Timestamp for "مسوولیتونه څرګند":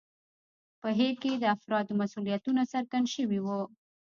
2.01-3.05